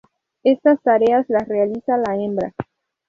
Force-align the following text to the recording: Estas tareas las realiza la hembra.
Estas 0.43 0.81
tareas 0.81 1.27
las 1.29 1.47
realiza 1.47 1.95
la 1.95 2.15
hembra. 2.15 2.53